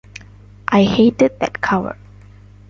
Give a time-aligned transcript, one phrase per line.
[0.69, 1.95] I hated that cover.